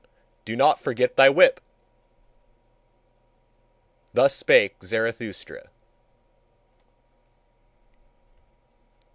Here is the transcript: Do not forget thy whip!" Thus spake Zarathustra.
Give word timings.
Do 0.45 0.55
not 0.55 0.79
forget 0.79 1.15
thy 1.15 1.29
whip!" 1.29 1.61
Thus 4.15 4.33
spake 4.35 4.83
Zarathustra. 4.83 5.69